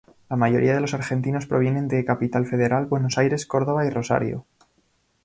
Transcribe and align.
La 0.29 0.35
mayoría 0.35 0.73
de 0.73 0.81
los 0.81 0.95
argentinos 0.95 1.45
provienen 1.45 1.87
de 1.87 2.03
Capital 2.03 2.47
Federal, 2.47 2.87
Buenos 2.87 3.19
Aires, 3.19 3.45
Córdoba 3.45 3.85
y 3.85 3.91
Rosario. 3.91 4.47